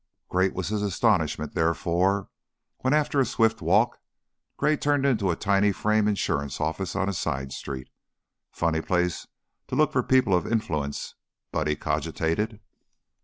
Great 0.29 0.55
was 0.55 0.69
his 0.69 0.81
astonishment, 0.81 1.53
therefore, 1.53 2.27
when 2.79 2.91
after 2.91 3.19
a 3.19 3.23
swift 3.25 3.61
walk 3.61 3.99
Gray 4.57 4.75
turned 4.75 5.05
into 5.05 5.29
a 5.29 5.35
tiny 5.35 5.71
frame 5.71 6.07
insurance 6.07 6.59
office 6.59 6.95
on 6.95 7.07
a 7.07 7.13
side 7.13 7.51
street. 7.51 7.87
Funny 8.49 8.81
place 8.81 9.27
to 9.67 9.75
look 9.75 9.91
for 9.91 10.01
people 10.01 10.33
of 10.33 10.51
influence, 10.51 11.13
Buddy 11.51 11.75
cogitated. 11.75 12.59